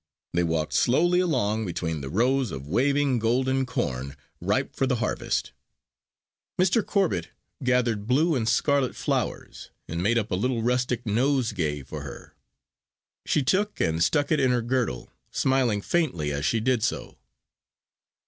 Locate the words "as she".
16.33-16.59